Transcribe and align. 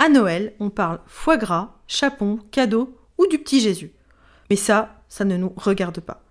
À 0.00 0.08
Noël, 0.08 0.52
on 0.60 0.70
parle 0.70 1.00
foie 1.06 1.36
gras, 1.36 1.74
chapon, 1.88 2.38
cadeau 2.52 2.96
ou 3.18 3.26
du 3.26 3.38
petit 3.38 3.60
Jésus. 3.60 3.90
Mais 4.48 4.56
ça, 4.56 5.02
ça 5.08 5.24
ne 5.24 5.36
nous 5.36 5.52
regarde 5.56 5.98
pas. 6.00 6.22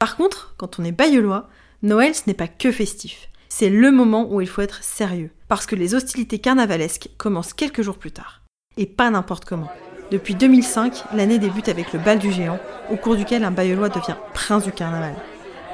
Par 0.00 0.16
contre, 0.16 0.54
quand 0.56 0.80
on 0.80 0.84
est 0.84 0.92
bayeullois, 0.92 1.48
Noël 1.82 2.16
ce 2.16 2.22
n'est 2.26 2.34
pas 2.34 2.48
que 2.48 2.72
festif. 2.72 3.28
C'est 3.48 3.70
le 3.70 3.92
moment 3.92 4.32
où 4.32 4.40
il 4.40 4.48
faut 4.48 4.62
être 4.62 4.82
sérieux, 4.82 5.30
parce 5.46 5.66
que 5.66 5.76
les 5.76 5.94
hostilités 5.94 6.40
carnavalesques 6.40 7.10
commencent 7.16 7.54
quelques 7.54 7.82
jours 7.82 7.98
plus 7.98 8.10
tard. 8.10 8.42
Et 8.76 8.86
pas 8.86 9.08
n'importe 9.08 9.44
comment. 9.44 9.70
Depuis 10.10 10.34
2005, 10.34 11.04
l'année 11.14 11.38
débute 11.38 11.68
avec 11.68 11.92
le 11.92 12.00
bal 12.00 12.18
du 12.18 12.32
géant, 12.32 12.58
au 12.90 12.96
cours 12.96 13.16
duquel 13.16 13.44
un 13.44 13.52
bayeullois 13.52 13.88
devient 13.88 14.16
prince 14.34 14.64
du 14.64 14.72
carnaval. 14.72 15.14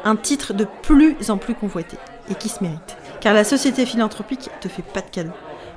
Un 0.05 0.17
titre 0.17 0.53
de 0.53 0.67
plus 0.83 1.17
en 1.31 1.39
plus 1.39 1.55
convoité, 1.55 1.97
et 2.31 2.35
qui 2.35 2.51
se 2.51 2.63
mérite. 2.63 2.97
Car 3.23 3.33
la 3.33 3.45
société 3.45 3.87
philanthropique 3.87 4.51
te 4.61 4.69
fait 4.69 4.83
pas 4.83 5.01
de 5.01 5.11
cadeaux. 5.11 5.33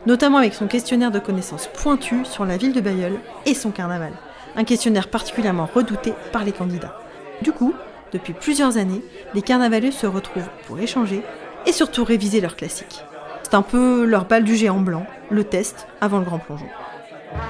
Notamment 0.05 0.37
avec 0.37 0.53
son 0.53 0.67
questionnaire 0.67 1.11
de 1.11 1.19
connaissances 1.19 1.67
pointues 1.67 2.25
sur 2.25 2.45
la 2.45 2.57
ville 2.57 2.73
de 2.73 2.81
Bayeul 2.81 3.19
et 3.45 3.55
son 3.55 3.71
carnaval. 3.71 4.13
Un 4.55 4.63
questionnaire 4.63 5.07
particulièrement 5.07 5.67
redouté 5.73 6.13
par 6.31 6.43
les 6.43 6.51
candidats. 6.51 6.99
Du 7.41 7.51
coup, 7.51 7.73
depuis 8.11 8.33
plusieurs 8.33 8.77
années, 8.77 9.03
les 9.33 9.41
carnavaleux 9.41 9.91
se 9.91 10.05
retrouvent 10.05 10.49
pour 10.67 10.79
échanger 10.79 11.23
et 11.65 11.71
surtout 11.71 12.03
réviser 12.03 12.39
leurs 12.39 12.55
classiques. 12.55 13.03
C'est 13.43 13.55
un 13.55 13.63
peu 13.63 14.05
leur 14.05 14.25
bal 14.25 14.43
du 14.43 14.55
géant 14.55 14.79
blanc, 14.79 15.05
le 15.29 15.43
test 15.43 15.87
avant 16.01 16.19
le 16.19 16.25
grand 16.25 16.39
plongeon. 16.39 16.67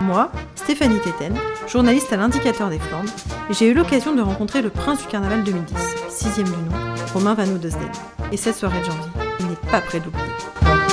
Moi, 0.01 0.31
Stéphanie 0.55 0.99
Téten, 0.99 1.35
journaliste 1.67 2.12
à 2.12 2.17
l'Indicateur 2.17 2.70
des 2.70 2.79
Flandres, 2.79 3.12
j'ai 3.51 3.67
eu 3.67 3.73
l'occasion 3.73 4.15
de 4.15 4.21
rencontrer 4.21 4.62
le 4.62 4.70
prince 4.70 5.01
du 5.01 5.07
carnaval 5.07 5.43
2010, 5.43 5.76
sixième 6.09 6.48
du 6.48 6.51
nom, 6.51 6.77
Romain 7.13 7.34
Van 7.34 7.45
Oudesden. 7.45 7.91
Et 8.31 8.37
cette 8.37 8.55
soirée 8.55 8.79
de 8.79 8.85
janvier, 8.85 9.12
il 9.41 9.48
n'est 9.48 9.71
pas 9.71 9.81
prêt 9.81 9.99
d'oublier. 9.99 10.84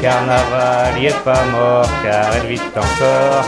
Carnaval, 0.00 0.94
il 0.96 1.06
est 1.06 1.24
pas 1.24 1.44
mort 1.52 1.86
car 2.02 2.34
elle 2.34 2.46
vit 2.46 2.60
encore. 2.74 3.44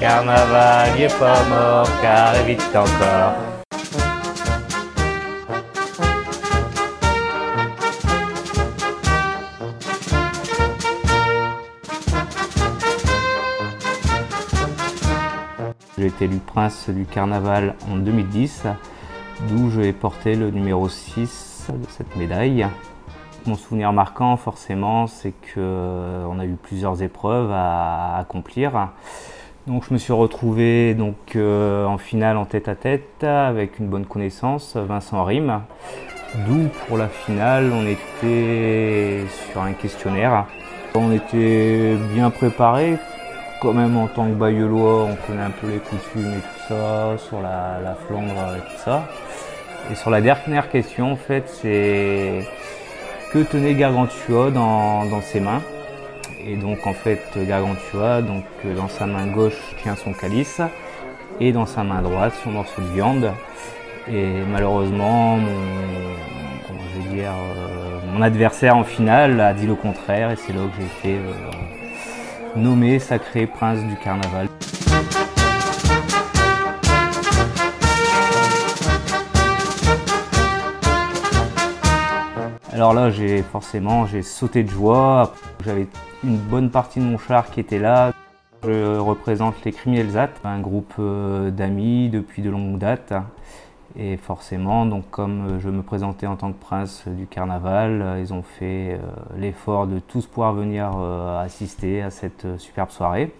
Carnaval, 0.00 0.90
il 0.96 1.04
est 1.04 1.18
pas 1.18 1.44
mort 1.44 1.88
car 2.02 2.34
elle 2.34 2.46
vit 2.46 2.58
encore. 2.74 3.34
J'ai 15.96 16.06
été 16.06 16.24
élu 16.24 16.38
prince 16.38 16.88
du 16.88 17.04
carnaval 17.04 17.76
en 17.88 17.94
2010, 17.94 18.64
d'où 19.48 19.70
je 19.70 19.80
vais 19.80 19.92
porter 19.92 20.34
le 20.34 20.50
numéro 20.50 20.88
6 20.88 21.68
de 21.68 21.86
cette 21.88 22.16
médaille. 22.16 22.66
Mon 23.44 23.56
souvenir 23.56 23.92
marquant, 23.92 24.36
forcément, 24.36 25.08
c'est 25.08 25.32
qu'on 25.52 26.38
a 26.38 26.44
eu 26.44 26.56
plusieurs 26.62 27.02
épreuves 27.02 27.50
à 27.50 28.18
accomplir. 28.18 28.90
Donc 29.66 29.84
je 29.88 29.92
me 29.92 29.98
suis 29.98 30.12
retrouvé 30.12 30.94
donc, 30.94 31.16
euh, 31.34 31.84
en 31.84 31.98
finale 31.98 32.36
en 32.36 32.44
tête 32.44 32.68
à 32.68 32.76
tête 32.76 33.24
avec 33.24 33.80
une 33.80 33.88
bonne 33.88 34.06
connaissance, 34.06 34.76
Vincent 34.76 35.24
Rime. 35.24 35.62
D'où 36.46 36.68
pour 36.86 36.98
la 36.98 37.08
finale, 37.08 37.72
on 37.74 37.84
était 37.84 39.24
sur 39.50 39.60
un 39.62 39.72
questionnaire. 39.72 40.46
On 40.94 41.10
était 41.10 41.96
bien 42.14 42.30
préparé, 42.30 42.96
quand 43.60 43.72
même 43.72 43.96
en 43.96 44.06
tant 44.06 44.26
que 44.26 44.34
Bayeullois, 44.34 45.04
on 45.04 45.16
connaît 45.26 45.42
un 45.42 45.50
peu 45.50 45.66
les 45.68 45.78
coutumes 45.78 46.32
et 46.32 46.40
tout 46.40 46.68
ça, 46.68 47.18
sur 47.18 47.40
la, 47.40 47.80
la 47.82 47.94
Flandre 47.94 48.56
et 48.56 48.60
tout 48.60 48.82
ça. 48.84 49.08
Et 49.90 49.96
sur 49.96 50.10
la 50.10 50.20
dernière 50.20 50.70
question, 50.70 51.12
en 51.12 51.16
fait, 51.16 51.48
c'est 51.48 52.46
que 53.32 53.38
tenait 53.38 53.74
Gargantua 53.74 54.50
dans, 54.50 55.20
ses 55.22 55.40
mains. 55.40 55.62
Et 56.46 56.56
donc 56.56 56.86
en 56.86 56.92
fait 56.92 57.22
Gargantua, 57.36 58.20
donc 58.20 58.44
dans 58.76 58.88
sa 58.88 59.06
main 59.06 59.26
gauche 59.26 59.58
tient 59.82 59.96
son 59.96 60.12
calice 60.12 60.60
et 61.40 61.52
dans 61.52 61.66
sa 61.66 61.84
main 61.84 62.02
droite 62.02 62.34
son 62.44 62.50
morceau 62.50 62.82
de 62.82 62.88
viande. 62.88 63.32
Et 64.10 64.42
malheureusement, 64.50 65.36
mon, 65.36 65.48
euh, 67.14 68.22
adversaire 68.22 68.76
en 68.76 68.84
finale 68.84 69.40
a 69.40 69.54
dit 69.54 69.66
le 69.66 69.76
contraire 69.76 70.32
et 70.32 70.36
c'est 70.36 70.52
là 70.52 70.60
que 70.60 70.82
j'ai 70.82 71.10
été 71.10 71.18
euh, 71.18 71.32
nommé 72.56 72.98
sacré 72.98 73.46
prince 73.46 73.80
du 73.84 73.96
carnaval. 73.96 74.48
Alors 82.82 82.94
là, 82.94 83.10
j'ai 83.10 83.42
forcément 83.44 84.06
j'ai 84.06 84.22
sauté 84.22 84.64
de 84.64 84.68
joie. 84.68 85.34
J'avais 85.64 85.86
une 86.24 86.36
bonne 86.36 86.68
partie 86.68 86.98
de 86.98 87.04
mon 87.04 87.16
char 87.16 87.48
qui 87.48 87.60
était 87.60 87.78
là. 87.78 88.10
Je 88.64 88.98
représente 88.98 89.54
les 89.64 89.70
Criminels 89.70 90.28
un 90.42 90.58
groupe 90.58 90.92
euh, 90.98 91.52
d'amis 91.52 92.08
depuis 92.08 92.42
de 92.42 92.50
longues 92.50 92.78
dates. 92.78 93.14
Et 93.96 94.16
forcément, 94.16 94.84
donc 94.84 95.08
comme 95.10 95.60
je 95.60 95.68
me 95.68 95.84
présentais 95.84 96.26
en 96.26 96.34
tant 96.34 96.52
que 96.52 96.58
prince 96.58 97.04
du 97.06 97.28
carnaval, 97.28 98.02
euh, 98.02 98.20
ils 98.20 98.34
ont 98.34 98.42
fait 98.42 98.94
euh, 98.94 98.98
l'effort 99.36 99.86
de 99.86 100.00
tous 100.00 100.26
pouvoir 100.26 100.52
venir 100.52 100.90
assister 101.38 102.02
à 102.02 102.10
cette 102.10 102.58
superbe 102.58 102.90
soirée. 102.90 103.32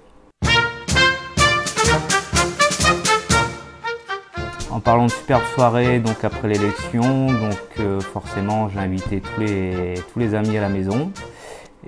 En 4.72 4.80
parlant 4.80 5.04
de 5.04 5.10
superbe 5.10 5.42
soirée, 5.54 5.98
donc 5.98 6.24
après 6.24 6.48
l'élection, 6.48 7.26
donc 7.26 8.00
forcément 8.00 8.70
j'ai 8.70 8.78
invité 8.78 9.20
tous 9.20 10.18
les, 10.18 10.34
amis 10.34 10.56
à 10.56 10.62
la 10.62 10.70
maison. 10.70 11.12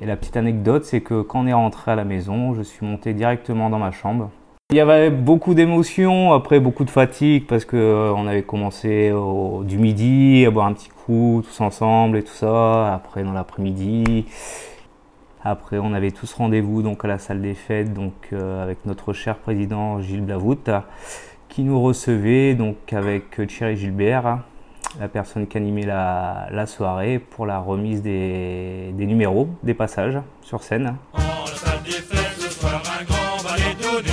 Et 0.03 0.06
la 0.06 0.17
petite 0.17 0.37
anecdote, 0.37 0.84
c'est 0.84 1.00
que 1.00 1.23
quand 1.23 1.41
on 1.41 1.47
est 1.47 1.55
rentré 1.55 1.93
à 1.93 1.94
la 1.94 2.05
maison, 2.05 2.53
je 2.53 2.61
suis 2.61 2.84
monté 2.84 3.15
directement 3.15 3.71
dans 3.71 3.78
ma 3.78 3.91
chambre. 3.91 4.31
Il 4.71 4.77
y 4.77 4.81
avait 4.81 5.09
beaucoup 5.09 5.55
d'émotions, 5.55 6.34
après 6.34 6.61
beaucoup 6.61 6.84
de 6.84 6.91
fatigue 6.91 7.47
parce 7.47 7.65
que 7.65 7.77
euh, 7.77 8.12
on 8.15 8.27
avait 8.27 8.43
commencé 8.43 9.11
du 9.62 9.78
midi 9.78 10.44
à 10.47 10.50
boire 10.50 10.67
un 10.67 10.75
petit 10.75 10.91
coup 10.91 11.43
tous 11.43 11.61
ensemble 11.62 12.19
et 12.19 12.23
tout 12.23 12.34
ça. 12.34 12.93
Après 12.93 13.23
dans 13.23 13.33
l'après-midi, 13.33 14.27
après 15.43 15.78
on 15.78 15.94
avait 15.94 16.11
tous 16.11 16.33
rendez-vous 16.34 16.83
donc 16.83 17.05
à 17.05 17.09
la 17.09 17.19
salle 17.19 17.41
des 17.41 17.55
fêtes 17.55 17.94
donc 17.94 18.12
euh, 18.33 18.62
avec 18.62 18.84
notre 18.84 19.12
cher 19.12 19.37
président 19.37 20.00
Gilles 20.00 20.23
Blavout 20.23 20.69
qui 21.49 21.62
nous 21.62 21.81
recevait 21.81 22.55
donc 22.55 22.93
avec 22.93 23.47
Thierry 23.47 23.77
Gilbert 23.77 24.38
la 25.00 25.09
personne 25.09 25.47
qui 25.47 25.56
animait 25.56 25.87
la, 25.87 26.66
soirée 26.66 27.19
pour 27.19 27.47
la 27.47 27.59
remise 27.59 28.03
des, 28.03 28.93
numéros, 28.97 29.49
des 29.62 29.75
passages 29.75 30.19
sur 30.43 30.62
scène. 30.62 30.97
La 31.15 31.21
salle 31.56 31.82
des 31.84 31.91
fêtes, 31.91 32.38
ce 32.38 32.50
soir, 32.50 32.81
un 33.00 33.05
grand 33.05 33.43
bal 33.43 33.59
est 33.59 33.82
donné 33.82 34.10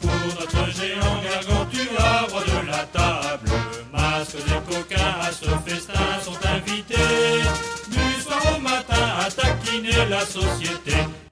pour 0.00 0.10
notre 0.40 0.70
géant 0.70 1.20
Gargantua, 1.22 2.26
roi 2.30 2.40
de 2.40 2.66
la 2.66 2.84
table. 2.86 3.50
Masques 3.92 4.36
et 4.36 4.72
coquins 4.72 5.20
à 5.20 5.30
ce 5.30 5.50
festin 5.66 6.20
sont 6.20 6.38
invités 6.46 7.42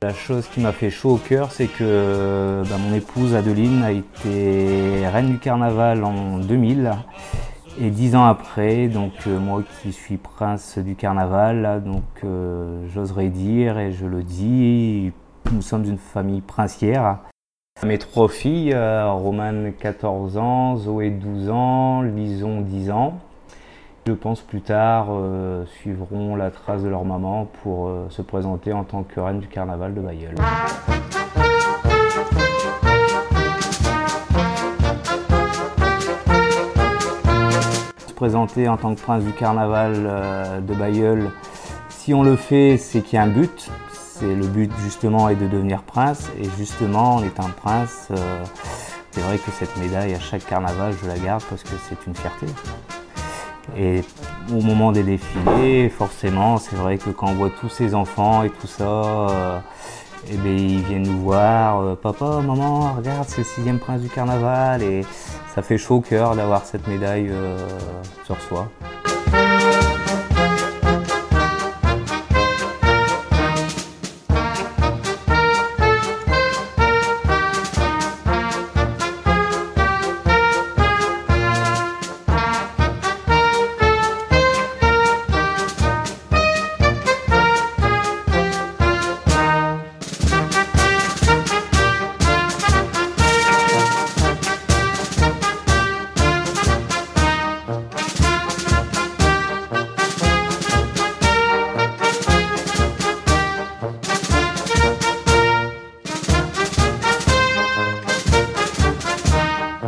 La 0.03 0.15
chose 0.15 0.47
qui 0.53 0.61
m'a 0.61 0.73
fait 0.73 0.91
chaud 0.91 1.11
au 1.11 1.17
cœur, 1.17 1.53
c'est 1.53 1.67
que 1.67 2.63
bah, 2.69 2.77
mon 2.79 2.95
épouse 2.95 3.35
Adeline 3.35 3.83
a 3.83 3.93
été 3.93 5.07
reine 5.07 5.31
du 5.31 5.39
carnaval 5.39 6.05
en 6.05 6.39
2000 6.39 6.93
et 7.81 7.91
dix 7.91 8.15
ans 8.17 8.25
après, 8.25 8.89
donc 8.89 9.13
euh, 9.27 9.39
moi 9.39 9.63
qui 9.83 9.93
suis 9.93 10.17
prince 10.17 10.79
du 10.79 10.97
carnaval, 10.97 11.83
donc 11.85 12.03
euh, 12.25 12.87
j'oserais 12.93 13.29
dire 13.29 13.79
et 13.79 13.93
je 13.93 14.07
le 14.07 14.23
dis, 14.23 15.13
nous 15.53 15.63
sommes 15.63 15.85
une 15.85 15.99
famille 15.99 16.41
princière. 16.41 17.19
Mes 17.85 17.99
trois 17.99 18.29
filles, 18.29 18.73
euh, 18.75 19.11
Romane 19.11 19.73
14 19.79 20.37
ans, 20.37 20.77
Zoé 20.77 21.11
12 21.11 21.49
ans, 21.51 22.03
Lison 22.03 22.61
10 22.61 22.91
ans, 22.91 23.19
je 24.07 24.13
pense 24.13 24.41
plus 24.41 24.63
tard 24.63 25.09
suivront 25.67 26.35
la 26.35 26.51
trace 26.51 26.83
de 26.83 26.89
leur 26.89 27.05
maman 27.05 27.47
pour 27.63 27.91
se 28.09 28.23
présenter 28.23 28.73
en 28.73 28.85
tant 28.85 29.03
que 29.03 29.21
reine 29.21 29.41
du 29.41 29.49
carnaval 29.49 29.95
de 29.95 30.01
Bayeul. 30.01 30.35
présenter 38.21 38.69
en 38.69 38.77
tant 38.77 38.95
que 38.95 39.01
prince 39.01 39.25
du 39.25 39.33
carnaval 39.33 39.95
euh, 39.97 40.61
de 40.61 40.75
Bayeul, 40.75 41.31
si 41.89 42.13
on 42.13 42.23
le 42.23 42.37
fait, 42.37 42.77
c'est 42.77 43.01
qu'il 43.01 43.15
y 43.15 43.19
a 43.19 43.23
un 43.23 43.29
but. 43.29 43.71
C'est 43.95 44.35
le 44.35 44.47
but 44.47 44.71
justement 44.83 45.31
est 45.31 45.37
de 45.37 45.47
devenir 45.47 45.83
prince 45.83 46.29
et 46.39 46.45
justement 46.59 47.15
en 47.15 47.25
étant 47.25 47.49
prince, 47.57 48.09
euh, 48.11 48.45
c'est 49.11 49.23
vrai 49.23 49.39
que 49.39 49.51
cette 49.53 49.75
médaille 49.79 50.13
à 50.13 50.21
chaque 50.21 50.45
carnaval, 50.45 50.93
je 51.03 51.09
la 51.09 51.19
garde 51.19 51.43
parce 51.49 51.63
que 51.63 51.71
c'est 51.89 52.07
une 52.07 52.15
fierté. 52.15 52.45
Et 53.77 54.03
au 54.53 54.61
moment 54.61 54.93
des 54.93 55.03
défilés, 55.03 55.89
forcément, 55.89 56.59
c'est 56.59 56.77
vrai 56.77 56.99
que 56.99 57.11
quand 57.11 57.29
on 57.29 57.35
voit 57.35 57.51
tous 57.51 57.69
ces 57.69 57.95
enfants 57.95 58.43
et 58.43 58.51
tout 58.51 58.67
ça, 58.67 58.85
euh, 58.85 59.59
et 60.29 60.33
eh 60.35 60.37
bien, 60.37 60.53
ils 60.53 60.83
viennent 60.83 61.09
nous 61.09 61.21
voir, 61.21 61.81
euh, 61.81 61.95
papa, 61.95 62.41
maman, 62.47 62.95
regarde, 62.95 63.25
c'est 63.27 63.39
le 63.39 63.45
sixième 63.45 63.79
prince 63.79 64.03
du 64.03 64.09
carnaval, 64.09 64.83
et 64.83 65.03
ça 65.55 65.63
fait 65.63 65.79
chaud 65.79 65.97
au 65.97 66.01
cœur 66.01 66.37
d'avoir 66.37 66.65
cette 66.65 66.87
médaille 66.87 67.29
euh, 67.31 67.57
sur 68.25 68.41
soi. 68.43 68.69